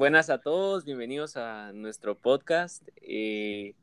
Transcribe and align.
Buenas 0.00 0.30
a 0.30 0.38
todos, 0.38 0.86
bienvenidos 0.86 1.36
a 1.36 1.72
nuestro 1.74 2.16
podcast. 2.16 2.88
Eh, 3.02 3.74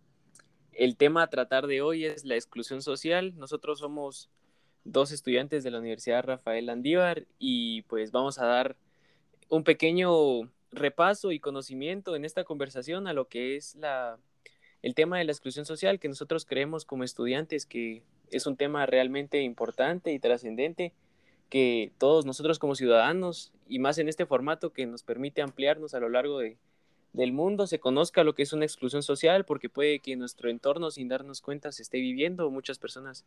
el 0.74 0.98
tema 0.98 1.22
a 1.22 1.28
tratar 1.28 1.68
de 1.68 1.84
hoy 1.84 2.06
es 2.06 2.26
la 2.26 2.34
exclusión 2.34 2.82
social. 2.82 3.38
Nosotros 3.38 3.78
somos 3.78 4.28
dos 4.84 5.12
estudiantes 5.12 5.64
de 5.64 5.70
la 5.70 5.78
Universidad 5.78 6.24
Rafael 6.24 6.70
Andívar 6.70 7.28
y 7.38 7.84
pues 7.84 8.10
vamos 8.10 8.40
a 8.40 8.48
dar 8.48 8.76
un 9.50 9.64
pequeño 9.64 10.52
repaso 10.72 11.32
y 11.32 11.40
conocimiento 11.40 12.16
en 12.16 12.26
esta 12.26 12.44
conversación 12.46 13.06
a 13.06 13.14
lo 13.14 13.28
que 13.28 13.56
es 13.56 13.76
la, 13.76 14.18
el 14.82 14.96
tema 14.96 15.20
de 15.20 15.26
la 15.26 15.34
exclusión 15.34 15.68
social 15.68 16.00
que 16.00 16.10
nosotros 16.10 16.46
creemos 16.46 16.84
como 16.84 17.04
estudiantes 17.04 17.68
que 17.68 18.02
es 18.32 18.48
un 18.48 18.58
tema 18.58 18.88
realmente 18.88 19.44
importante 19.44 20.14
y 20.14 20.18
trascendente 20.18 20.94
que 21.50 21.92
todos 21.98 22.26
nosotros 22.26 22.60
como 22.60 22.76
ciudadanos 22.76 23.52
y 23.68 23.80
más 23.80 23.98
en 23.98 24.10
este 24.10 24.26
formato 24.26 24.72
que 24.72 24.86
nos 24.86 25.04
permite 25.04 25.42
ampliarnos 25.42 25.94
a 25.94 26.00
lo 26.00 26.10
largo 26.10 26.40
de, 26.40 26.58
del 27.14 27.32
mundo 27.32 27.68
se 27.68 27.80
conozca 27.80 28.24
lo 28.24 28.36
que 28.36 28.44
es 28.44 28.54
una 28.54 28.66
exclusión 28.66 29.04
social 29.04 29.46
porque 29.46 29.70
puede 29.70 30.00
que 30.00 30.16
nuestro 30.16 30.50
entorno 30.50 30.92
sin 30.92 31.08
darnos 31.08 31.42
cuenta 31.42 31.72
se 31.72 31.84
esté 31.84 32.00
viviendo 32.00 32.50
muchas 32.50 32.80
personas 32.80 33.26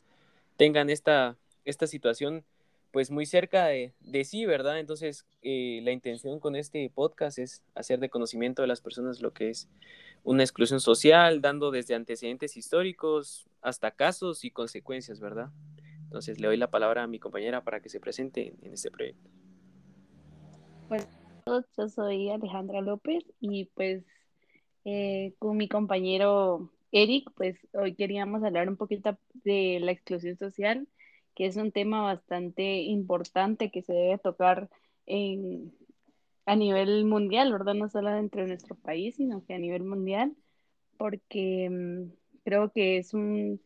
tengan 0.57 0.91
esta, 0.91 1.37
esta 1.65 1.87
situación 1.87 2.45
pues 2.93 3.11
muy 3.11 3.25
cerca 3.25 3.67
de, 3.67 3.93
de 4.01 4.25
sí, 4.25 4.47
¿verdad? 4.47 4.79
Entonces 4.79 5.25
eh, 5.43 5.81
la 5.83 5.93
intención 5.93 6.41
con 6.41 6.57
este 6.57 6.91
podcast 6.93 7.39
es 7.39 7.63
hacer 7.75 8.01
de 8.01 8.09
conocimiento 8.09 8.63
de 8.63 8.69
las 8.69 8.81
personas 8.81 9.21
lo 9.21 9.33
que 9.33 9.51
es 9.51 9.69
una 10.25 10.43
exclusión 10.43 10.81
social, 10.81 11.41
dando 11.41 11.71
desde 11.71 11.95
antecedentes 11.95 12.57
históricos 12.57 13.47
hasta 13.63 13.91
casos 13.91 14.45
y 14.45 14.51
consecuencias, 14.51 15.21
¿verdad? 15.21 15.51
Entonces 16.11 16.41
le 16.41 16.49
doy 16.49 16.57
la 16.57 16.73
palabra 16.73 17.05
a 17.05 17.07
mi 17.07 17.21
compañera 17.21 17.63
para 17.63 17.79
que 17.81 17.89
se 17.89 18.01
presente 18.01 18.53
en, 18.63 18.73
este 18.73 18.91
proyecto. 18.91 19.31
Bueno, 20.89 21.05
yo 21.47 21.89
soy 21.89 22.31
Alejandra 22.31 22.81
López 22.81 23.23
y 23.39 23.67
pues 23.67 24.05
eh, 24.85 25.35
con 25.39 25.57
mi 25.57 25.69
compañero 25.69 26.69
Eric, 26.91 27.31
pues 27.37 27.65
hoy 27.75 27.95
queríamos 27.95 28.43
hablar 28.43 28.69
un 28.69 28.77
poquito 28.77 29.17
de 29.45 29.79
la 29.81 29.93
exclusión 29.93 30.37
social, 30.37 30.89
que 31.37 31.47
es 31.47 31.55
un 31.55 31.71
tema 31.71 32.03
bastante 32.03 32.79
importante 32.83 33.71
que 33.71 33.83
se 33.83 33.93
debe 33.93 34.19
tocar 34.19 34.69
en, 35.07 35.73
a 36.45 36.57
nivel 36.57 37.05
mundial, 37.05 37.53
¿verdad? 37.53 37.75
No 37.75 37.89
solo 37.89 38.11
dentro 38.11 38.43
de 38.43 38.49
nuestro 38.49 38.75
país, 38.75 39.15
sino 39.15 39.45
que 39.45 39.55
a 39.55 39.59
nivel 39.59 39.85
mundial, 39.85 40.35
porque 40.97 41.71
mm, 41.71 42.13
creo 42.43 42.73
que 42.73 42.99
es 42.99 43.15
un 43.15 43.61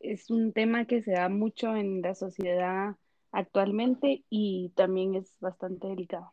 es 0.00 0.30
un 0.30 0.52
tema 0.52 0.86
que 0.86 1.02
se 1.02 1.12
da 1.12 1.28
mucho 1.28 1.74
en 1.76 2.02
la 2.02 2.14
sociedad 2.14 2.96
actualmente 3.32 4.24
y 4.30 4.70
también 4.74 5.14
es 5.14 5.36
bastante 5.40 5.88
delicado. 5.88 6.32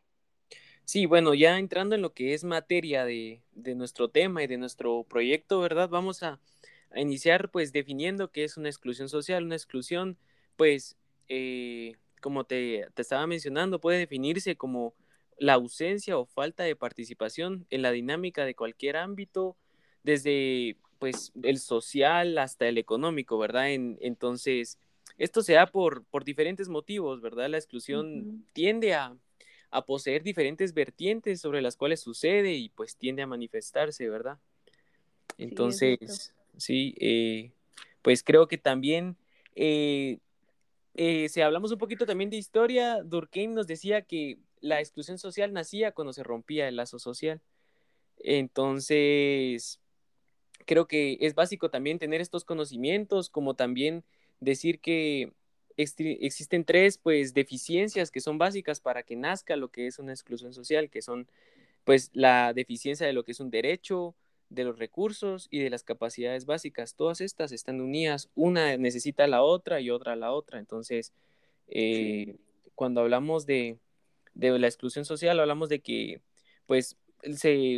Sí, 0.84 1.06
bueno, 1.06 1.34
ya 1.34 1.58
entrando 1.58 1.96
en 1.96 2.02
lo 2.02 2.12
que 2.14 2.32
es 2.32 2.44
materia 2.44 3.04
de, 3.04 3.42
nuestro 3.54 4.08
tema 4.08 4.44
y 4.44 4.46
de 4.46 4.56
nuestro 4.56 5.02
proyecto, 5.04 5.60
¿verdad? 5.60 5.88
Vamos 5.88 6.22
a, 6.22 6.40
iniciar 6.94 7.50
pues 7.50 7.72
definiendo 7.72 8.30
qué 8.30 8.44
es 8.44 8.56
una 8.56 8.68
exclusión 8.68 9.08
social. 9.08 9.44
Una 9.44 9.56
exclusión, 9.56 10.16
pues, 10.56 10.96
eh, 11.28 11.96
como 12.22 12.44
te, 12.44 12.86
te 12.94 13.02
estaba 13.02 13.26
mencionando, 13.26 13.80
puede 13.80 13.98
definirse 13.98 14.56
como 14.56 14.94
la 15.38 15.54
ausencia 15.54 16.16
o 16.16 16.26
falta 16.26 16.62
de 16.62 16.76
participación 16.76 17.66
en 17.70 17.82
la 17.82 17.90
dinámica 17.90 18.44
de 18.44 18.54
cualquier 18.54 18.96
ámbito, 18.96 19.56
desde 20.04 20.76
pues 21.06 21.32
el 21.44 21.60
social 21.60 22.36
hasta 22.36 22.66
el 22.66 22.78
económico, 22.78 23.38
¿verdad? 23.38 23.68
entonces, 23.70 24.76
esto 25.18 25.40
se 25.40 25.52
da 25.52 25.68
por, 25.68 26.02
por 26.02 26.24
diferentes 26.24 26.68
motivos, 26.68 27.20
¿verdad? 27.20 27.48
La 27.48 27.58
exclusión 27.58 28.44
tiende 28.52 28.94
a, 28.94 29.16
poseer 29.86 30.24
diferentes 30.24 30.74
vertientes 30.74 31.40
sobre 31.40 31.62
las 31.62 31.76
cuales 31.76 32.00
sucede 32.00 32.54
y 32.54 32.70
pues 32.70 32.96
tiende 32.96 33.22
a 33.22 33.26
manifestarse, 33.28 34.08
¿verdad? 34.08 34.38
Entonces, 35.38 36.34
sí, 36.56 36.96
eh, 36.98 37.52
pues 38.02 38.24
creo 38.24 38.48
que 38.48 38.58
también, 38.58 39.16
eh, 39.54 40.18
eh, 40.94 41.28
si 41.28 41.40
hablamos 41.40 41.70
un 41.70 41.78
poquito 41.78 42.04
también 42.04 42.30
de 42.30 42.38
historia, 42.38 43.00
Durkheim 43.04 43.54
nos 43.54 43.68
decía 43.68 44.02
que 44.02 44.38
la 44.60 44.80
exclusión 44.80 45.18
social 45.18 45.52
nacía 45.52 45.92
cuando 45.92 46.12
se 46.12 46.24
rompía 46.24 46.66
el 46.66 46.74
lazo 46.74 46.98
social. 46.98 47.40
Entonces, 48.18 49.78
creo 50.66 50.86
que 50.86 51.16
es 51.20 51.34
básico 51.34 51.70
también 51.70 51.98
tener 51.98 52.20
estos 52.20 52.44
conocimientos, 52.44 53.30
como 53.30 53.54
también 53.54 54.04
decir 54.40 54.80
que 54.80 55.32
existen 55.76 56.64
tres 56.64 56.98
pues 56.98 57.34
deficiencias 57.34 58.10
que 58.10 58.20
son 58.20 58.38
básicas 58.38 58.80
para 58.80 59.02
que 59.02 59.16
nazca 59.16 59.56
lo 59.56 59.68
que 59.68 59.86
es 59.86 59.98
una 59.98 60.12
exclusión 60.12 60.52
social, 60.54 60.90
que 60.90 61.02
son 61.02 61.28
pues 61.84 62.10
la 62.14 62.52
deficiencia 62.52 63.06
de 63.06 63.12
lo 63.12 63.24
que 63.24 63.32
es 63.32 63.40
un 63.40 63.50
derecho, 63.50 64.14
de 64.48 64.64
los 64.64 64.78
recursos 64.78 65.48
y 65.50 65.60
de 65.60 65.70
las 65.70 65.82
capacidades 65.82 66.46
básicas. 66.46 66.94
Todas 66.94 67.20
estas 67.20 67.52
están 67.52 67.80
unidas, 67.80 68.30
una 68.34 68.76
necesita 68.76 69.24
a 69.24 69.28
la 69.28 69.42
otra 69.42 69.80
y 69.80 69.90
otra 69.90 70.12
a 70.12 70.16
la 70.16 70.32
otra. 70.32 70.58
Entonces, 70.58 71.12
eh, 71.68 72.36
cuando 72.74 73.00
hablamos 73.00 73.46
de, 73.46 73.78
de 74.34 74.58
la 74.58 74.66
exclusión 74.66 75.04
social, 75.04 75.38
hablamos 75.40 75.68
de 75.68 75.80
que 75.80 76.20
pues 76.66 76.96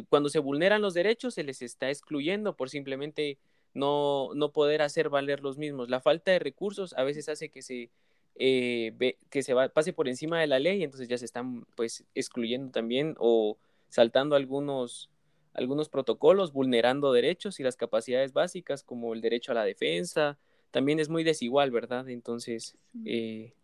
cuando 0.08 0.28
se 0.28 0.38
vulneran 0.38 0.82
los 0.82 0.94
derechos 0.94 1.34
se 1.34 1.44
les 1.44 1.62
está 1.62 1.90
excluyendo 1.90 2.56
por 2.56 2.70
simplemente 2.70 3.38
no, 3.74 4.30
no 4.34 4.52
poder 4.52 4.82
hacer 4.82 5.08
valer 5.08 5.40
los 5.40 5.58
mismos. 5.58 5.88
La 5.88 6.00
falta 6.00 6.32
de 6.32 6.38
recursos 6.38 6.92
a 6.94 7.04
veces 7.04 7.28
hace 7.28 7.48
que 7.48 7.62
se, 7.62 7.90
eh, 8.34 9.16
que 9.30 9.42
se 9.42 9.54
pase 9.74 9.92
por 9.92 10.08
encima 10.08 10.40
de 10.40 10.46
la 10.46 10.58
ley, 10.58 10.82
entonces 10.82 11.08
ya 11.08 11.18
se 11.18 11.24
están 11.24 11.64
pues 11.76 12.04
excluyendo 12.14 12.70
también 12.70 13.14
o 13.18 13.58
saltando 13.88 14.36
algunos, 14.36 15.10
algunos 15.54 15.88
protocolos, 15.88 16.52
vulnerando 16.52 17.12
derechos 17.12 17.60
y 17.60 17.62
las 17.62 17.76
capacidades 17.76 18.32
básicas 18.32 18.82
como 18.82 19.14
el 19.14 19.20
derecho 19.20 19.52
a 19.52 19.54
la 19.54 19.64
defensa. 19.64 20.38
También 20.70 21.00
es 21.00 21.08
muy 21.08 21.24
desigual, 21.24 21.70
¿verdad? 21.70 22.08
Entonces, 22.10 22.76
eh, 23.06 23.54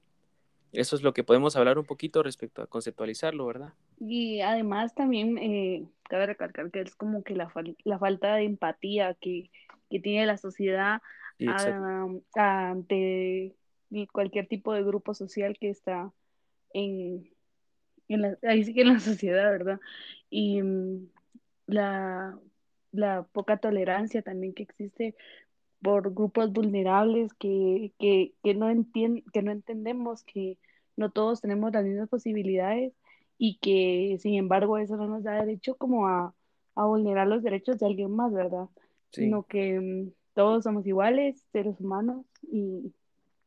eso 0.75 0.97
es 0.97 1.03
lo 1.03 1.15
que 1.15 1.25
podemos 1.25 1.57
hablar 1.57 1.79
un 1.79 1.85
poquito 1.85 2.23
respecto 2.23 2.63
a 2.63 2.67
conceptualizarlo, 2.67 3.47
¿verdad? 3.47 3.73
Y 3.99 4.41
además 4.41 4.95
también 4.95 5.39
eh, 5.39 5.87
cabe 6.05 6.27
recalcar 6.27 6.71
que 6.71 6.81
es 6.81 6.95
como 6.95 7.23
que 7.23 7.35
la, 7.35 7.53
la 7.85 7.99
falta 7.99 8.37
de 8.37 8.45
empatía 8.45 9.15
que, 9.15 9.51
tiene 10.03 10.27
la 10.27 10.37
sociedad 10.37 11.01
ante 12.35 13.55
cualquier 14.11 14.49
tipo 14.49 14.73
de 14.73 14.83
grupo 14.83 15.15
social 15.15 15.57
que 15.57 15.71
está 15.71 16.13
en, 16.73 17.31
en 18.09 18.23
la, 18.23 18.39
ahí 18.43 18.65
sí 18.65 18.75
que 18.75 18.81
en 18.81 18.95
la 18.95 18.99
sociedad, 19.01 19.51
¿verdad? 19.53 19.81
Y 20.31 20.61
mm, 20.63 21.09
la, 21.67 22.37
la 22.91 23.23
poca 23.33 23.59
tolerancia 23.59 24.23
también 24.23 24.55
que 24.55 24.63
existe 24.63 25.15
por 25.85 26.15
grupos 26.15 26.51
vulnerables 26.51 27.35
que, 27.35 27.93
que, 27.99 28.33
que, 28.43 28.55
no 28.55 28.69
que 29.33 29.43
no 29.43 29.53
entendemos 29.53 30.25
que 30.25 30.57
no 30.97 31.11
todos 31.11 31.43
tenemos 31.43 31.75
las 31.75 31.85
mismas 31.85 32.09
posibilidades 32.09 32.95
y 33.37 33.59
que 33.59 34.17
sin 34.19 34.35
embargo 34.37 34.79
eso 34.79 34.97
no 34.97 35.07
nos 35.07 35.25
da 35.25 35.35
derecho 35.45 35.77
como 35.77 36.09
a, 36.09 36.35
vulnerar 36.75 37.27
los 37.29 37.43
derechos 37.43 37.79
de 37.79 37.87
alguien 37.87 38.11
más, 38.11 38.33
¿verdad? 38.33 38.67
Sino 39.11 39.43
que 39.43 39.79
mm, 39.79 40.13
todos 40.33 40.65
somos 40.65 40.87
iguales, 40.87 41.45
seres 41.53 41.79
humanos 41.79 42.25
y, 42.51 42.95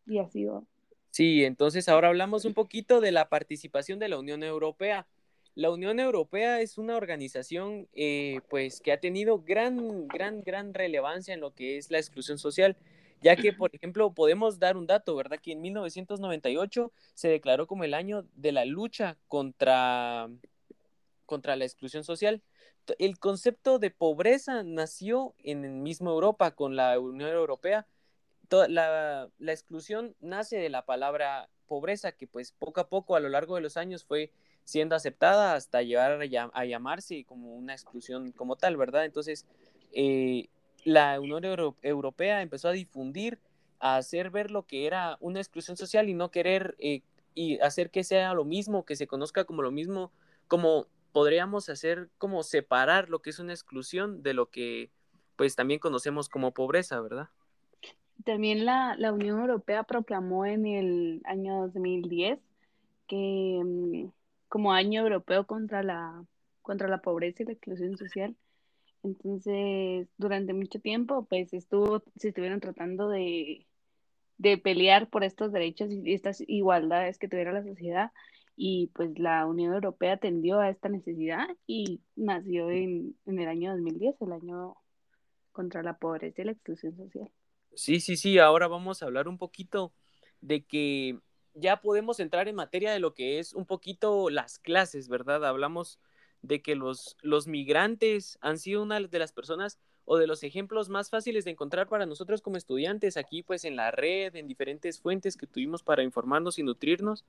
y 0.05 0.19
así 0.19 0.45
va. 0.45 0.61
Sí, 1.09 1.43
entonces 1.43 1.89
ahora 1.89 2.09
hablamos 2.09 2.45
un 2.45 2.53
poquito 2.53 3.01
de 3.01 3.11
la 3.11 3.29
participación 3.29 3.97
de 3.97 4.09
la 4.09 4.19
Unión 4.19 4.43
Europea. 4.43 5.07
La 5.57 5.71
Unión 5.71 5.99
Europea 5.99 6.61
es 6.61 6.77
una 6.77 6.95
organización 6.95 7.87
eh, 7.93 8.41
pues 8.47 8.79
que 8.79 8.91
ha 8.91 8.99
tenido 8.99 9.41
gran, 9.41 10.07
gran, 10.07 10.43
gran 10.43 10.71
relevancia 10.75 11.33
en 11.33 11.39
lo 11.39 11.55
que 11.55 11.77
es 11.77 11.89
la 11.89 11.97
exclusión 11.97 12.37
social, 12.37 12.77
ya 13.23 13.35
que, 13.35 13.53
por 13.53 13.73
ejemplo, 13.73 14.13
podemos 14.13 14.59
dar 14.59 14.77
un 14.77 14.85
dato, 14.85 15.15
¿verdad? 15.15 15.39
Que 15.41 15.53
en 15.53 15.61
1998 15.61 16.91
se 17.15 17.29
declaró 17.29 17.65
como 17.65 17.85
el 17.85 17.95
año 17.95 18.27
de 18.35 18.51
la 18.51 18.65
lucha 18.65 19.17
contra, 19.27 20.29
contra 21.25 21.55
la 21.55 21.65
exclusión 21.65 22.03
social. 22.03 22.43
El 22.99 23.17
concepto 23.17 23.79
de 23.79 23.89
pobreza 23.89 24.61
nació 24.61 25.33
en 25.39 25.65
el 25.65 25.71
mismo 25.71 26.11
Europa, 26.11 26.51
con 26.51 26.75
la 26.75 26.99
Unión 26.99 27.31
Europea. 27.31 27.87
la, 28.51 29.27
la 29.39 29.51
exclusión 29.51 30.15
nace 30.19 30.57
de 30.57 30.69
la 30.69 30.85
palabra 30.85 31.49
pobreza, 31.65 32.11
que 32.11 32.27
pues 32.27 32.51
poco 32.51 32.79
a 32.79 32.89
poco 32.89 33.15
a 33.15 33.19
lo 33.19 33.29
largo 33.29 33.55
de 33.55 33.61
los 33.61 33.75
años 33.75 34.05
fue 34.05 34.31
siendo 34.67 34.97
aceptada 34.97 35.55
hasta 35.55 35.81
llegar 35.81 36.19
a, 36.21 36.65
llamarse 36.65 37.23
como 37.23 37.55
una 37.55 37.71
exclusión 37.71 38.33
como 38.33 38.57
tal, 38.57 38.75
¿verdad? 38.75 39.05
Entonces, 39.05 39.45
eh, 39.93 40.49
la 40.83 41.21
Unión 41.21 41.45
Europea 41.81 42.41
empezó 42.41 42.67
a 42.67 42.73
difundir, 42.73 43.39
a 43.79 43.95
hacer 43.95 44.29
ver 44.29 44.51
lo 44.51 44.63
que 44.63 44.85
era 44.85 45.15
una 45.21 45.39
exclusión 45.39 45.77
social 45.77 46.09
y 46.09 46.13
no 46.13 46.31
querer 46.31 46.75
eh, 46.79 47.01
y 47.33 47.57
hacer 47.59 47.91
que 47.91 48.03
sea 48.03 48.33
lo 48.33 48.43
mismo, 48.43 48.83
que 48.83 48.97
se 48.97 49.07
conozca 49.07 49.45
como 49.45 49.61
lo 49.61 49.71
mismo, 49.71 50.11
como 50.49 50.87
podríamos 51.13 51.69
hacer, 51.69 52.09
como 52.17 52.43
separar 52.43 53.09
lo 53.09 53.19
que 53.19 53.29
es 53.29 53.39
una 53.39 53.53
exclusión 53.53 54.21
de 54.21 54.33
lo 54.33 54.49
que 54.49 54.91
pues 55.37 55.55
también 55.55 55.79
conocemos 55.79 56.27
como 56.27 56.53
pobreza, 56.53 56.99
¿verdad? 56.99 57.29
También 58.25 58.65
la, 58.65 58.97
la 58.97 59.13
Unión 59.13 59.39
Europea 59.39 59.83
proclamó 59.83 60.45
en 60.45 60.65
el 60.65 61.21
año 61.23 61.61
2010 61.61 62.39
que 63.07 63.46
como 64.49 64.73
año 64.73 65.01
europeo 65.01 65.45
contra 65.45 65.83
la, 65.83 66.25
contra 66.61 66.87
la 66.87 67.01
pobreza 67.01 67.43
y 67.43 67.45
la 67.47 67.53
exclusión 67.53 67.97
social. 67.97 68.35
Entonces, 69.03 70.07
durante 70.17 70.53
mucho 70.53 70.79
tiempo, 70.79 71.25
pues 71.29 71.53
estuvo, 71.53 72.03
se 72.17 72.29
estuvieron 72.29 72.59
tratando 72.59 73.09
de, 73.09 73.67
de 74.37 74.57
pelear 74.57 75.09
por 75.09 75.23
estos 75.23 75.51
derechos 75.51 75.91
y 75.91 76.13
estas 76.13 76.43
igualdades 76.47 77.17
que 77.17 77.27
tuviera 77.27 77.51
la 77.51 77.63
sociedad 77.63 78.11
y 78.55 78.87
pues 78.95 79.17
la 79.19 79.45
Unión 79.45 79.73
Europea 79.73 80.13
atendió 80.13 80.59
a 80.59 80.69
esta 80.69 80.89
necesidad 80.89 81.47
y 81.67 82.01
nació 82.15 82.71
en, 82.71 83.15
en 83.27 83.39
el 83.39 83.47
año 83.47 83.71
2010, 83.71 84.15
el 84.21 84.33
año 84.33 84.75
contra 85.51 85.83
la 85.83 85.97
pobreza 85.97 86.41
y 86.41 86.45
la 86.45 86.51
exclusión 86.53 86.95
social. 86.97 87.31
Sí, 87.75 87.99
sí, 87.99 88.17
sí, 88.17 88.39
ahora 88.39 88.67
vamos 88.67 89.01
a 89.01 89.05
hablar 89.05 89.27
un 89.27 89.37
poquito 89.37 89.93
de 90.41 90.63
que 90.65 91.19
ya 91.59 91.81
podemos 91.81 92.19
entrar 92.19 92.47
en 92.47 92.55
materia 92.55 92.91
de 92.91 92.99
lo 92.99 93.13
que 93.13 93.39
es 93.39 93.53
un 93.53 93.65
poquito 93.65 94.29
las 94.29 94.59
clases, 94.59 95.09
¿verdad? 95.09 95.45
Hablamos 95.45 95.99
de 96.41 96.61
que 96.61 96.75
los, 96.75 97.17
los 97.21 97.47
migrantes 97.47 98.37
han 98.41 98.59
sido 98.59 98.83
una 98.83 98.99
de 98.99 99.19
las 99.19 99.31
personas 99.31 99.79
o 100.05 100.17
de 100.17 100.27
los 100.27 100.43
ejemplos 100.43 100.87
más 100.87 101.09
fáciles 101.09 101.43
de 101.43 101.51
encontrar 101.51 101.89
para 101.89 102.05
nosotros 102.05 102.41
como 102.41 102.55
estudiantes 102.55 103.17
aquí 103.17 103.43
pues 103.43 103.65
en 103.65 103.75
la 103.75 103.91
red, 103.91 104.35
en 104.35 104.47
diferentes 104.47 104.99
fuentes 104.99 105.35
que 105.35 105.47
tuvimos 105.47 105.83
para 105.83 106.03
informarnos 106.03 106.59
y 106.59 106.63
nutrirnos. 106.63 107.25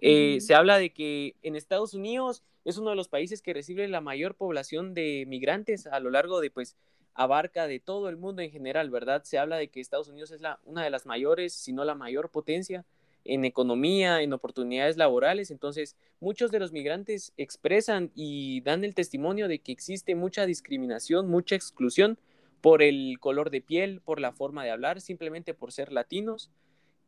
Eh, 0.00 0.40
se 0.40 0.54
habla 0.54 0.78
de 0.78 0.90
que 0.90 1.36
en 1.42 1.56
Estados 1.56 1.94
Unidos 1.94 2.42
es 2.64 2.76
uno 2.76 2.90
de 2.90 2.96
los 2.96 3.08
países 3.08 3.40
que 3.40 3.54
recibe 3.54 3.88
la 3.88 4.02
mayor 4.02 4.34
población 4.34 4.92
de 4.92 5.24
migrantes 5.26 5.86
a 5.86 6.00
lo 6.00 6.10
largo 6.10 6.40
de 6.40 6.50
pues 6.50 6.76
abarca 7.14 7.66
de 7.66 7.80
todo 7.80 8.08
el 8.10 8.16
mundo 8.16 8.42
en 8.42 8.50
general, 8.50 8.90
¿verdad? 8.90 9.24
Se 9.24 9.38
habla 9.38 9.56
de 9.56 9.68
que 9.68 9.80
Estados 9.80 10.08
Unidos 10.08 10.30
es 10.30 10.40
la, 10.40 10.60
una 10.64 10.84
de 10.84 10.90
las 10.90 11.06
mayores, 11.06 11.54
si 11.54 11.72
no 11.72 11.84
la 11.84 11.94
mayor 11.94 12.28
potencia 12.28 12.84
en 13.24 13.44
economía, 13.44 14.22
en 14.22 14.32
oportunidades 14.32 14.96
laborales. 14.96 15.50
Entonces, 15.50 15.96
muchos 16.20 16.50
de 16.50 16.58
los 16.58 16.72
migrantes 16.72 17.32
expresan 17.36 18.10
y 18.14 18.60
dan 18.62 18.84
el 18.84 18.94
testimonio 18.94 19.48
de 19.48 19.58
que 19.58 19.72
existe 19.72 20.14
mucha 20.14 20.46
discriminación, 20.46 21.28
mucha 21.28 21.54
exclusión 21.54 22.18
por 22.60 22.82
el 22.82 23.18
color 23.20 23.50
de 23.50 23.60
piel, 23.60 24.00
por 24.00 24.20
la 24.20 24.32
forma 24.32 24.64
de 24.64 24.70
hablar, 24.70 25.00
simplemente 25.00 25.54
por 25.54 25.72
ser 25.72 25.92
latinos. 25.92 26.50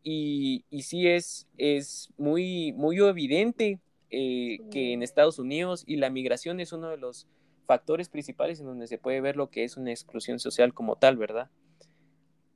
Y, 0.02 0.64
y 0.70 0.82
sí 0.82 1.06
es, 1.06 1.46
es 1.58 2.10
muy, 2.16 2.72
muy 2.72 2.98
evidente 2.98 3.80
eh, 4.10 4.58
que 4.72 4.92
en 4.92 5.02
Estados 5.02 5.38
Unidos 5.38 5.84
y 5.86 5.96
la 5.96 6.10
migración 6.10 6.58
es 6.58 6.72
uno 6.72 6.88
de 6.88 6.96
los 6.96 7.28
factores 7.66 8.08
principales 8.08 8.58
en 8.58 8.66
donde 8.66 8.88
se 8.88 8.98
puede 8.98 9.20
ver 9.20 9.36
lo 9.36 9.50
que 9.50 9.62
es 9.62 9.76
una 9.76 9.92
exclusión 9.92 10.40
social 10.40 10.74
como 10.74 10.96
tal, 10.96 11.16
¿verdad? 11.16 11.48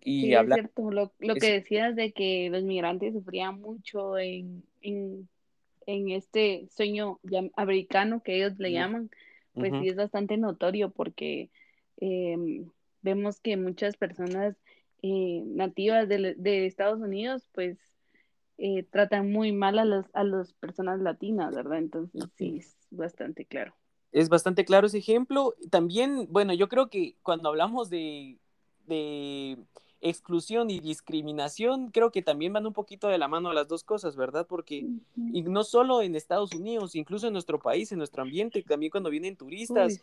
Y 0.06 0.21
sí, 0.21 0.35
es 0.35 0.47
cierto, 0.47 0.91
lo, 0.91 1.12
lo 1.19 1.35
que 1.35 1.53
decías 1.53 1.97
de 1.97 2.12
que 2.12 2.51
los 2.51 2.62
migrantes 2.62 3.15
sufrían 3.15 3.59
mucho 3.61 4.19
en, 4.19 4.62
en, 4.83 5.29
en 5.87 6.11
este 6.11 6.69
sueño 6.71 7.19
americano 7.56 8.23
que 8.23 8.37
ellos 8.37 8.59
le 8.59 8.71
llaman, 8.71 9.11
pues 9.55 9.73
sí 9.81 9.89
es 9.89 9.97
bastante 9.97 10.37
notorio 10.37 10.91
porque 10.91 11.51
em, 11.97 12.69
vemos 13.01 13.41
que 13.41 13.56
muchas 13.56 13.97
personas 13.97 14.56
eh, 15.03 15.43
nativas 15.47 16.07
de, 16.09 16.35
de, 16.37 16.67
Estados 16.67 17.00
Unidos 17.00 17.49
pues 17.53 17.79
eh, 18.59 18.83
tratan 18.91 19.33
muy 19.33 19.53
mal 19.53 19.79
a, 19.79 19.87
los, 19.87 20.07
a 20.12 20.23
las 20.23 20.53
personas 20.53 21.00
latinas, 21.00 21.55
¿verdad? 21.55 21.79
Entonces 21.79 22.25
sí, 22.37 22.59
es 22.59 22.77
bastante 22.91 23.47
claro. 23.47 23.75
Es 24.12 24.29
bastante 24.29 24.65
claro 24.65 24.87
ese 24.87 24.99
ejemplo. 24.99 25.55
También, 25.71 26.29
bueno, 26.31 26.53
yo 26.53 26.69
creo 26.69 26.89
que 26.89 27.17
cuando 27.23 27.49
hablamos 27.49 27.91
de, 27.91 28.39
de 28.87 29.59
exclusión 30.05 30.69
y 30.69 30.81
discriminación 30.81 31.91
creo 31.91 32.12
que 32.12 32.21
también 32.21 32.53
van 32.53 32.67
un 32.67 32.75
poquito 32.75 33.09
de 33.09 33.17
la 33.17 33.27
mano 33.27 33.53
las 33.55 33.69
dos 33.69 33.85
cosas, 33.85 34.17
¿verdad? 34.17 34.47
Porque 34.47 34.87
y 35.17 35.43
no 35.43 35.65
solo 35.65 36.03
en 36.03 36.15
Estados 36.15 36.55
Unidos, 36.55 36.95
incluso 36.95 37.27
en 37.27 37.33
nuestro 37.33 37.59
país, 37.59 37.91
en 37.91 37.99
nuestro 37.99 38.23
ambiente, 38.23 38.62
también 38.62 38.91
cuando 38.91 39.09
vienen 39.09 39.35
turistas, 39.35 40.01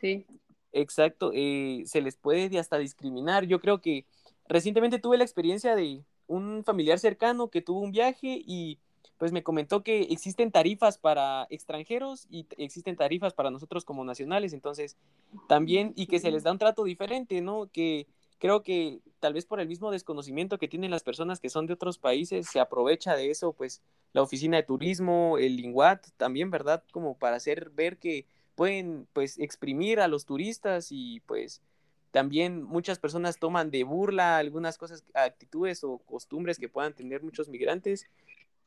exacto, 0.71 1.31
eh, 1.36 1.83
se 1.86 2.01
les 2.01 2.15
puede 2.15 2.57
hasta 2.57 2.80
discriminar. 2.80 3.45
Yo 3.45 3.59
creo 3.59 3.80
que 3.80 4.06
recientemente 4.50 4.98
tuve 4.98 5.19
la 5.19 5.24
experiencia 5.24 5.75
de 5.75 6.04
un 6.25 6.63
familiar 6.63 6.97
cercano 6.97 7.50
que 7.50 7.62
tuvo 7.62 7.81
un 7.81 7.92
viaje 7.92 8.42
y 8.44 8.80
pues 9.19 9.31
me 9.31 9.44
comentó 9.44 9.83
que 9.83 10.01
existen 10.09 10.51
tarifas 10.51 10.97
para 10.97 11.45
extranjeros 11.51 12.25
y 12.31 12.47
existen 12.57 12.95
tarifas 12.95 13.36
para 13.36 13.51
nosotros 13.51 13.86
como 13.86 14.04
nacionales, 14.04 14.51
entonces 14.51 14.97
también, 15.47 15.94
y 15.95 16.07
que 16.07 16.19
se 16.19 16.31
les 16.31 16.42
da 16.42 16.51
un 16.51 16.57
trato 16.57 16.83
diferente, 16.86 17.39
¿no? 17.39 17.69
Que 17.71 18.07
creo 18.41 18.63
que 18.63 19.01
tal 19.19 19.33
vez 19.33 19.45
por 19.45 19.59
el 19.59 19.67
mismo 19.67 19.91
desconocimiento 19.91 20.57
que 20.57 20.67
tienen 20.67 20.89
las 20.89 21.03
personas 21.03 21.39
que 21.39 21.51
son 21.51 21.67
de 21.67 21.73
otros 21.73 21.99
países, 21.99 22.47
se 22.47 22.59
aprovecha 22.59 23.15
de 23.15 23.29
eso, 23.29 23.53
pues 23.53 23.83
la 24.13 24.23
oficina 24.23 24.57
de 24.57 24.63
turismo, 24.63 25.38
el 25.38 25.55
Linguat 25.55 26.07
también, 26.17 26.49
¿verdad? 26.49 26.83
Como 26.91 27.15
para 27.15 27.35
hacer 27.35 27.69
ver 27.69 27.97
que 27.97 28.25
pueden 28.55 29.07
pues 29.13 29.38
exprimir 29.38 29.99
a 29.99 30.07
los 30.07 30.25
turistas 30.25 30.88
y 30.89 31.19
pues 31.27 31.61
también 32.09 32.63
muchas 32.63 32.97
personas 32.97 33.38
toman 33.38 33.69
de 33.69 33.83
burla 33.83 34.39
algunas 34.39 34.79
cosas, 34.79 35.05
actitudes 35.13 35.83
o 35.83 35.99
costumbres 35.99 36.57
que 36.57 36.67
puedan 36.67 36.94
tener 36.95 37.21
muchos 37.21 37.47
migrantes. 37.47 38.07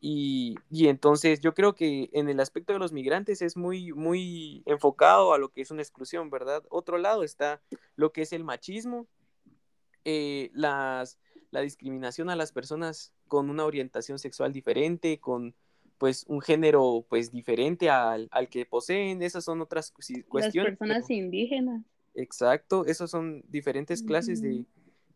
Y, 0.00 0.54
y, 0.70 0.86
entonces 0.88 1.40
yo 1.40 1.52
creo 1.54 1.74
que 1.74 2.10
en 2.12 2.28
el 2.28 2.38
aspecto 2.38 2.74
de 2.74 2.78
los 2.78 2.92
migrantes 2.92 3.42
es 3.42 3.56
muy, 3.56 3.92
muy 3.92 4.62
enfocado 4.66 5.32
a 5.32 5.38
lo 5.38 5.48
que 5.48 5.62
es 5.62 5.70
una 5.70 5.82
exclusión, 5.82 6.30
¿verdad? 6.30 6.62
Otro 6.68 6.98
lado 6.98 7.24
está 7.24 7.60
lo 7.96 8.12
que 8.12 8.22
es 8.22 8.32
el 8.32 8.44
machismo, 8.44 9.06
eh, 10.04 10.50
las, 10.52 11.18
la 11.50 11.60
discriminación 11.60 12.30
a 12.30 12.36
las 12.36 12.52
personas 12.52 13.12
con 13.28 13.50
una 13.50 13.64
orientación 13.64 14.18
sexual 14.18 14.52
diferente, 14.52 15.18
con 15.18 15.54
pues 15.98 16.24
un 16.28 16.40
género 16.40 17.06
pues 17.08 17.32
diferente 17.32 17.88
al, 17.88 18.28
al 18.30 18.48
que 18.48 18.66
poseen, 18.66 19.22
esas 19.22 19.44
son 19.44 19.60
otras 19.60 19.92
cuestiones. 20.28 20.72
Las 20.72 20.78
personas 20.78 21.10
indígenas. 21.10 21.82
Exacto, 22.14 22.86
esas 22.86 23.10
son 23.10 23.42
diferentes 23.48 24.02
clases 24.02 24.40
de, 24.40 24.64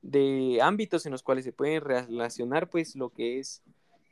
de, 0.02 0.60
ámbitos 0.60 1.06
en 1.06 1.12
los 1.12 1.22
cuales 1.22 1.44
se 1.44 1.52
pueden 1.52 1.82
relacionar 1.82 2.68
pues 2.70 2.96
lo 2.96 3.10
que 3.10 3.38
es 3.38 3.62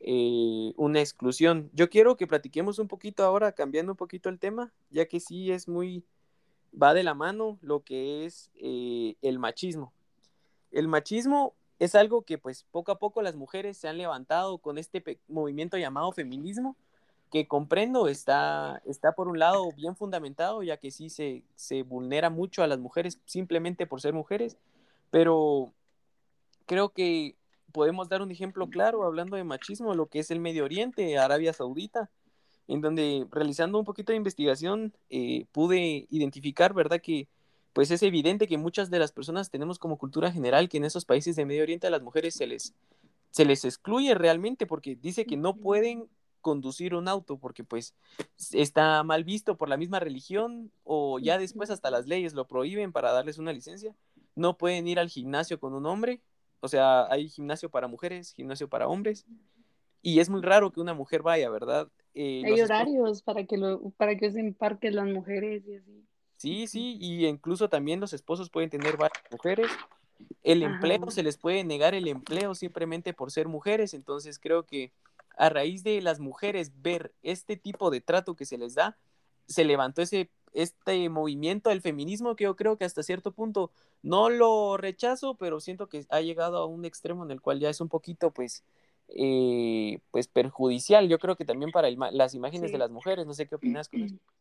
eh, 0.01 0.73
una 0.77 1.01
exclusión. 1.01 1.71
Yo 1.73 1.91
quiero 1.91 2.17
que 2.17 2.29
platiquemos 2.29 2.79
un 2.79 2.87
poquito 2.87 3.25
ahora, 3.25 3.53
cambiando 3.53 3.93
un 3.93 3.97
poquito 3.97 4.29
el 4.29 4.39
tema, 4.39 4.73
ya 4.91 5.07
que 5.07 5.19
sí 5.19 5.51
es 5.51 5.67
muy, 5.67 6.05
va 6.81 6.95
de 6.95 7.03
la 7.03 7.15
mano 7.15 7.59
lo 7.61 7.83
que 7.83 8.25
es 8.25 8.51
eh, 8.55 9.17
el 9.21 9.41
machismo. 9.41 9.93
El 10.77 10.89
machismo 10.89 11.55
es 11.79 11.95
algo 11.95 12.21
que 12.21 12.37
pues 12.37 12.67
poco 12.71 12.93
a 12.93 12.99
poco 12.99 13.23
las 13.23 13.35
mujeres 13.35 13.79
se 13.79 13.89
han 13.89 13.97
levantado 13.97 14.59
con 14.59 14.77
este 14.77 15.03
movimiento 15.27 15.79
llamado 15.79 16.13
feminismo, 16.13 16.77
que 17.33 17.49
comprendo 17.49 18.09
está, 18.09 18.83
está 18.85 19.13
por 19.13 19.29
un 19.29 19.39
lado 19.39 19.73
bien 19.75 19.97
fundamentado, 19.97 20.63
ya 20.63 20.77
que 20.77 20.91
sí 20.91 21.09
se, 21.09 21.45
se 21.55 21.83
vulnera 21.83 22.29
mucho 22.29 22.63
a 22.63 22.67
las 22.67 22.79
mujeres 22.79 23.19
simplemente 23.25 23.87
por 23.87 24.03
ser 24.03 24.13
mujeres, 24.13 24.59
pero 25.11 25.73
creo 26.67 26.91
que 26.91 27.37
podemos 27.73 28.11
dar 28.11 28.21
un 28.21 28.31
ejemplo 28.31 28.69
claro 28.69 29.05
hablando 29.05 29.37
de 29.37 29.45
machismo, 29.45 29.95
lo 29.95 30.09
que 30.09 30.19
es 30.19 30.31
el 30.31 30.41
Medio 30.41 30.65
Oriente, 30.65 31.17
Arabia 31.17 31.55
Saudita, 31.55 32.11
en 32.69 32.83
donde 32.83 33.27
realizando 33.31 33.79
un 33.79 33.87
poquito 33.87 34.13
de 34.13 34.19
investigación 34.19 34.93
eh, 35.09 35.47
pude 35.53 36.07
identificar, 36.11 36.75
¿verdad? 36.75 37.01
Que 37.01 37.29
pues 37.77 37.91
es 37.91 38.03
evidente 38.03 38.47
que 38.47 38.57
muchas 38.57 38.89
de 38.89 38.99
las 38.99 39.13
personas 39.13 39.51
tenemos 39.51 39.79
como 39.79 39.99
cultura 39.99 40.33
general 40.33 40.71
que 40.71 40.79
en 40.79 40.87
esos 40.87 41.05
países 41.05 41.37
de 41.37 41.45
Medio 41.45 41.63
Oriente 41.63 41.87
a 41.87 41.91
las 41.91 42.01
mujeres 42.01 42.35
se 42.35 42.47
les, 42.47 42.75
se 43.29 43.45
les 43.45 43.67
excluye 43.67 44.15
realmente 44.15 44.65
porque 44.65 44.97
dice 44.97 45.27
que 45.27 45.37
no 45.37 45.57
pueden 45.57 46.09
conducir 46.41 46.95
un 46.95 47.07
auto 47.07 47.37
porque 47.37 47.65
pues 47.65 47.95
está 48.51 49.03
mal 49.03 49.25
visto 49.25 49.59
por 49.59 49.69
la 49.69 49.77
misma 49.77 50.01
religión 50.01 50.73
o 50.85 51.19
ya 51.19 51.37
después 51.37 51.69
hasta 51.69 51.91
las 51.91 52.07
leyes 52.07 52.33
lo 52.33 52.47
prohíben 52.47 52.93
para 52.93 53.13
darles 53.13 53.37
una 53.37 53.53
licencia. 53.53 53.95
No 54.35 54.57
pueden 54.57 54.89
ir 54.89 54.99
al 54.99 55.11
gimnasio 55.11 55.61
con 55.61 55.75
un 55.75 55.85
hombre, 55.85 56.23
o 56.61 56.69
sea, 56.69 57.05
hay 57.13 57.29
gimnasio 57.29 57.69
para 57.69 57.89
mujeres, 57.89 58.33
gimnasio 58.33 58.71
para 58.71 58.89
hombres 58.89 59.27
y 60.01 60.21
es 60.21 60.31
muy 60.31 60.41
raro 60.41 60.73
que 60.73 60.81
una 60.81 60.95
mujer 60.95 61.21
vaya, 61.21 61.51
¿verdad? 61.51 61.89
Eh, 62.15 62.43
hay 62.47 62.59
horarios 62.59 63.21
para 63.21 63.45
que 63.45 63.59
lo, 63.59 63.91
para 63.99 64.17
que 64.17 64.33
se 64.33 64.43
parquen 64.53 64.97
las 64.97 65.09
mujeres 65.09 65.63
y 65.67 65.75
así. 65.75 66.07
Sí, 66.37 66.67
sí, 66.67 66.97
y 67.01 67.27
incluso 67.27 67.69
también 67.69 68.01
los 68.01 68.13
esposos 68.13 68.51
pueden 68.51 68.71
tener 68.71 68.97
varias 68.97 69.23
mujeres. 69.31 69.71
El 70.43 70.63
empleo, 70.63 71.11
se 71.11 71.23
les 71.23 71.37
puede 71.37 71.65
negar 71.65 71.95
el 71.95 72.09
empleo 72.09 72.55
simplemente 72.55 73.13
por 73.13 73.31
ser 73.31 73.49
mujeres. 73.49 73.95
Entonces 73.95 74.39
creo 74.39 74.65
que 74.65 74.93
a 75.37 75.49
raíz 75.49 75.83
de 75.83 76.01
las 76.01 76.21
mujeres 76.21 76.73
ver 76.83 77.15
este 77.23 77.57
tipo 77.57 77.91
de 77.91 78.01
trato 78.01 78.37
que 78.37 78.47
se 78.47 78.59
les 78.59 78.75
da, 78.75 78.97
se 79.47 79.65
levantó 79.65 80.03
ese 80.03 80.31
este 80.53 81.11
movimiento 81.11 81.69
del 81.69 81.83
feminismo 81.83 82.35
que 82.35 82.45
yo 82.45 82.57
creo 82.57 82.79
que 82.79 82.87
hasta 82.87 83.03
cierto 83.03 83.31
punto 83.31 83.71
no 84.03 84.31
lo 84.31 84.79
rechazo, 84.79 85.35
pero 85.35 85.61
siento 85.61 85.87
que 85.87 86.07
ha 86.09 86.23
llegado 86.23 86.57
a 86.57 86.65
un 86.65 86.87
extremo 86.87 87.25
en 87.25 87.31
el 87.31 87.43
cual 87.43 87.61
ya 87.61 87.69
es 87.69 87.83
un 87.83 87.91
poquito 87.91 88.31
pues 88.31 88.65
eh, 89.09 89.99
pues 90.11 90.29
perjudicial. 90.29 91.09
Yo 91.09 91.19
creo 91.19 91.37
que 91.37 91.45
también 91.45 91.71
para 91.73 91.91
las 91.91 92.35
imágenes 92.35 92.73
de 92.73 92.79
las 92.79 92.91
mujeres, 92.91 93.27
no 93.27 93.35
sé 93.35 93.47
qué 93.47 93.55
opinas 93.55 93.89
con 93.89 94.03
eso. 94.03 94.17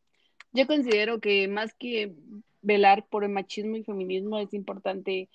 Yo 0.56 0.68
considero 0.68 1.20
que 1.20 1.50
más 1.50 1.74
que 1.74 2.16
velar 2.62 3.06
por 3.10 3.26
el 3.26 3.30
machismo 3.30 3.76
y 3.76 3.84
feminismo 3.84 4.40
es 4.40 4.54
importante 4.54 5.30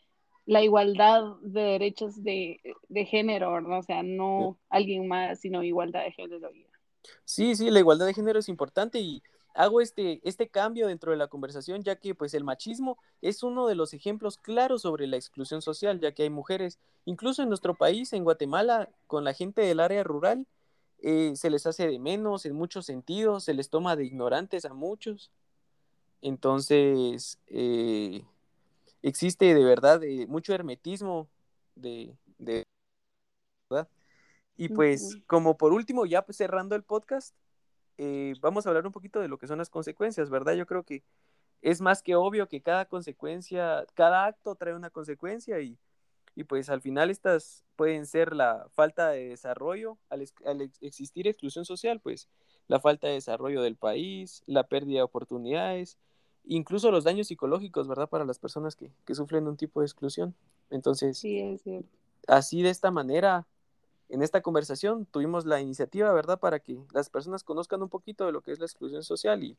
la 0.47 0.62
igualdad 0.62 1.37
de 1.43 1.61
derechos 1.61 2.25
de, 2.25 2.61
género, 3.07 3.53
¿verdad? 3.53 3.81
O 3.81 3.83
sea, 3.83 4.03
no 4.03 4.59
alguien 4.71 5.07
más, 5.07 5.41
sino 5.41 5.62
igualdad 5.62 6.05
de 6.05 6.12
género. 6.12 6.50
Sí, 7.27 7.55
sí, 7.55 7.71
la 7.71 7.81
igualdad 7.81 8.07
de 8.07 8.15
género 8.15 8.39
es 8.39 8.49
importante 8.49 8.99
y 8.99 9.23
hago 9.55 9.83
este, 9.83 10.21
este 10.25 10.49
cambio 10.49 10.87
dentro 10.87 11.11
de 11.11 11.19
la 11.19 11.29
conversación, 11.29 11.83
ya 11.83 11.97
que 11.97 12.15
pues 12.15 12.33
el 12.33 12.43
machismo 12.43 12.97
es 13.21 13.43
uno 13.43 13.67
de 13.67 13.75
los 13.75 13.93
ejemplos 13.93 14.39
claros 14.39 14.83
sobre 14.83 15.07
la 15.07 15.17
exclusión 15.17 15.61
social, 15.61 16.00
ya 16.00 16.12
que 16.12 16.23
hay 16.23 16.31
mujeres, 16.31 16.79
incluso 17.05 17.43
en 17.43 17.50
nuestro 17.50 17.75
país, 17.75 18.15
en 18.15 18.25
Guatemala, 18.25 18.89
con 19.07 19.23
la 19.23 19.35
gente 19.35 19.61
del 19.61 19.81
área 19.81 20.03
rural, 20.03 20.47
eh, 21.02 21.33
se 21.37 21.50
les 21.50 21.66
hace 21.66 21.87
de 21.87 21.99
menos 21.99 22.47
en 22.47 22.54
muchos 22.54 22.87
sentidos, 22.87 23.45
se 23.45 23.54
les 23.54 23.71
toma 23.71 23.97
de 23.97 24.04
ignorantes 24.04 24.64
a 24.64 24.75
muchos. 24.75 25.30
Entonces, 26.23 27.38
eh, 27.47 28.25
existe 29.02 29.54
de 29.54 29.64
verdad 29.64 30.02
eh, 30.04 30.26
mucho 30.26 30.54
hermetismo 30.54 31.28
de, 31.75 32.14
de 32.38 32.64
¿verdad? 33.71 33.88
Y 34.57 34.69
pues, 34.69 35.16
como 35.26 35.57
por 35.57 35.73
último, 35.73 36.04
ya 36.04 36.23
pues, 36.23 36.37
cerrando 36.37 36.75
el 36.76 36.83
podcast, 36.83 37.35
eh, 37.97 38.35
vamos 38.40 38.66
a 38.66 38.69
hablar 38.69 38.87
un 38.87 38.92
poquito 38.92 39.21
de 39.21 39.28
lo 39.28 39.38
que 39.38 39.47
son 39.47 39.59
las 39.59 39.71
consecuencias, 39.71 40.28
¿verdad? 40.28 40.54
Yo 40.54 40.66
creo 40.66 40.85
que 40.85 41.02
es 41.62 41.80
más 41.80 42.02
que 42.02 42.14
obvio 42.14 42.49
que 42.49 42.61
cada 42.61 42.85
consecuencia, 42.87 43.87
cada 43.95 44.26
acto 44.26 44.54
trae 44.54 44.75
una 44.75 44.90
consecuencia 44.90 45.61
y, 45.61 45.78
y 46.40 46.44
pues 46.44 46.70
al 46.70 46.80
final 46.80 47.11
estas 47.11 47.64
pueden 47.76 48.06
ser 48.06 48.35
la 48.35 48.66
falta 48.73 49.11
de 49.11 49.28
desarrollo, 49.28 49.99
al, 50.09 50.23
existir 50.80 51.28
exclusión 51.28 51.66
social, 51.66 52.00
pues 52.00 52.28
la 52.66 52.80
falta 52.80 53.09
de 53.09 53.14
desarrollo 53.14 53.61
del 53.61 53.76
país, 53.76 54.42
la 54.47 54.64
pérdida 54.64 54.99
de 54.99 55.02
oportunidades, 55.02 55.99
incluso 56.44 56.90
los 56.90 57.04
daños 57.04 57.26
psicológicos, 57.26 57.88
¿verdad? 57.88 58.09
Para 58.09 58.25
las 58.25 58.38
personas 58.38 58.75
que, 58.75 58.90
que 59.04 59.14
sufren 59.14 59.49
un 59.49 59.59
tipo 59.59 59.80
de 59.80 59.87
exclusión. 59.87 60.35
Entonces, 60.70 61.18
sí, 61.18 61.59
así 62.26 62.62
de 62.62 62.70
esta 62.70 62.90
manera 62.90 63.47
en 64.09 64.23
esta 64.23 64.40
conversación 64.40 65.04
tuvimos 65.04 65.44
la 65.44 65.61
iniciativa, 65.61 66.11
¿verdad? 66.12 66.40
Para 66.40 66.59
que 66.61 66.78
las 66.94 67.11
personas 67.11 67.44
conozcan 67.44 67.82
un 67.82 67.90
poquito 67.90 68.25
de 68.25 68.32
lo 68.32 68.40
que 68.40 68.52
es 68.52 68.59
la 68.59 68.64
exclusión 68.64 69.02
social 69.02 69.44
y, 69.44 69.59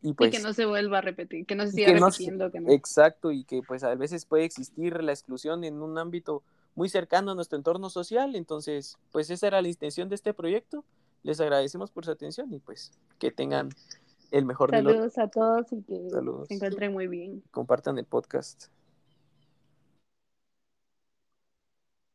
y 0.00 0.12
pues... 0.14 0.30
que 0.30 0.40
no 0.40 0.52
se 0.52 0.66
vuelva 0.66 0.98
a 0.98 1.00
repetir, 1.00 1.46
que 1.46 1.54
no 1.54 1.64
se 1.66 1.72
siga 1.72 1.92
repitiendo. 1.92 2.50
Exacto, 2.68 3.30
y 3.30 3.44
que 3.44 3.62
pues 3.62 3.84
a 3.84 3.94
veces 3.94 4.26
puede 4.26 4.44
existir 4.44 5.02
la 5.02 5.12
exclusión 5.12 5.64
en 5.64 5.80
un 5.80 5.98
ámbito 5.98 6.42
muy 6.74 6.88
cercano 6.88 7.32
a 7.32 7.34
nuestro 7.34 7.56
entorno 7.56 7.90
social, 7.90 8.34
entonces 8.34 8.98
pues 9.10 9.30
esa 9.30 9.46
era 9.46 9.62
la 9.62 9.68
intención 9.68 10.08
de 10.08 10.16
este 10.16 10.34
proyecto. 10.34 10.84
Les 11.22 11.40
agradecemos 11.40 11.92
por 11.92 12.04
su 12.04 12.10
atención 12.10 12.52
y 12.52 12.58
pues 12.58 12.92
que 13.18 13.30
tengan 13.30 13.70
el 14.32 14.44
mejor 14.44 14.70
Saludos 14.70 15.18
a 15.18 15.28
todos 15.28 15.72
y 15.72 15.82
que 15.82 16.08
se 16.48 16.54
encuentren 16.54 16.92
muy 16.92 17.06
bien. 17.06 17.42
Compartan 17.52 17.98
el 17.98 18.06
podcast. 18.06 18.70